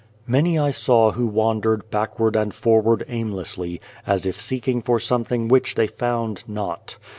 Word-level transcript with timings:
Many 0.25 0.57
I 0.57 0.71
saw 0.71 1.11
who 1.11 1.27
wandered 1.27 1.91
backward 1.91 2.35
and 2.35 2.51
forward 2.51 3.05
aimlessly, 3.07 3.79
as 4.07 4.25
if 4.25 4.41
seeking 4.41 4.81
for 4.81 4.99
some 4.99 5.23
thing 5.25 5.47
which 5.47 5.75
they 5.75 5.85
found 5.85 6.43
not. 6.47 6.97